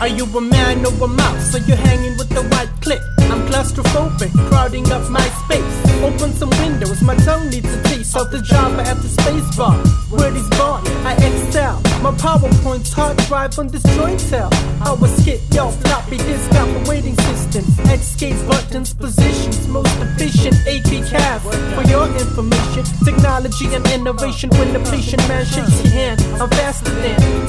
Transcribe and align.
Are 0.00 0.06
you 0.06 0.24
a 0.26 0.40
man 0.40 0.86
or 0.86 0.94
a 1.04 1.08
mouse? 1.08 1.56
Are 1.56 1.58
you 1.58 1.74
hanging 1.74 2.16
with 2.16 2.28
the 2.28 2.42
white 2.54 2.70
click? 2.80 3.00
I'm 3.18 3.44
claustrophobic, 3.48 4.30
crowding 4.48 4.88
up 4.92 5.10
my 5.10 5.26
space. 5.42 6.02
Open 6.02 6.32
some 6.32 6.50
windows, 6.62 7.02
my 7.02 7.16
tongue 7.26 7.50
needs 7.50 7.66
a 7.74 7.82
taste 7.82 8.16
of 8.16 8.30
the 8.30 8.40
Java 8.40 8.82
at 8.82 8.96
the 8.98 9.08
space 9.08 9.56
bar. 9.56 9.76
Word 10.12 10.36
is 10.36 10.48
born, 10.50 10.86
I 11.02 11.14
excel. 11.18 11.82
My 12.00 12.12
PowerPoint's 12.12 12.92
hard 12.92 13.16
drive 13.26 13.58
on 13.58 13.68
this 13.68 13.82
joint 13.96 14.20
cell. 14.20 14.50
I 14.86 14.92
was 14.92 15.10
skip 15.20 15.40
your 15.52 15.72
floppy 15.72 16.18
disk 16.18 16.48
operating 16.52 17.16
systems. 17.16 17.78
Escape 17.90 18.38
buttons, 18.46 18.94
positions, 18.94 19.66
most 19.66 19.92
efficient 19.98 20.56
AP 20.66 21.10
cast. 21.10 21.42
For 21.74 21.82
your 21.90 22.06
information, 22.06 22.84
technology 23.04 23.74
and 23.74 23.84
innovation. 23.90 24.50
When 24.50 24.72
the 24.72 24.80
patient 24.90 25.26
man 25.26 25.44
shakes 25.44 25.82
your 25.82 25.92
hand, 25.92 26.22
I'm 26.40 26.48
faster 26.50 26.94
than 27.02 27.48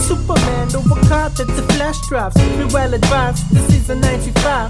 Overcard 0.71 1.39
at 1.39 1.47
the 1.47 1.63
flash 1.73 1.99
drives. 2.07 2.35
Be 2.35 2.65
well 2.73 2.93
advised, 2.93 3.49
this 3.51 3.67
is 3.73 3.89
a 3.89 3.95
95. 3.95 4.69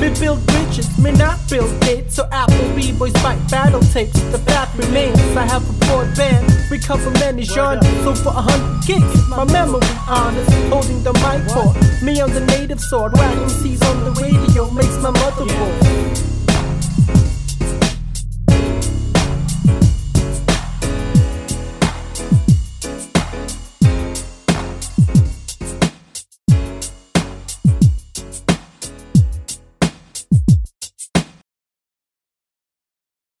Me 0.00 0.08
build 0.20 0.44
bridges, 0.46 0.86
me 0.98 1.12
not 1.12 1.38
build 1.48 1.70
gates. 1.82 2.16
So 2.16 2.28
Apple 2.30 2.68
B-boys 2.74 3.12
fight 3.22 3.38
battle 3.50 3.80
tapes. 3.80 4.20
The 4.32 4.38
path 4.38 4.74
remains. 4.76 5.18
I 5.36 5.46
have 5.46 5.62
a 5.68 5.72
broadband, 5.84 6.70
we 6.70 6.78
cover 6.78 7.10
many 7.12 7.42
genres. 7.42 7.86
So 8.04 8.14
for 8.14 8.30
a 8.30 8.42
hundred 8.50 8.86
gigs, 8.86 9.28
my 9.28 9.44
memory 9.44 9.80
honest. 10.08 10.50
Holding 10.68 11.02
the 11.02 11.12
mic 11.24 11.40
for 11.50 11.72
me 12.04 12.20
on 12.20 12.30
the 12.32 12.44
native 12.46 12.80
sword. 12.80 13.12
Whacking 13.14 13.48
C's 13.48 13.82
on 13.82 14.04
the 14.04 14.12
radio 14.20 14.70
makes 14.70 14.96
my 14.98 15.10
mother 15.10 15.38
motherboard. 15.44 15.87